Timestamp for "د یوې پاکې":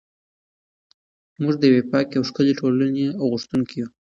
1.59-2.15